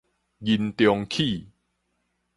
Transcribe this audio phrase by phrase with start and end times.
[0.39, 1.45] 人中齒